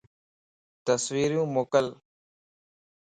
[0.85, 1.85] تصويريون موڪل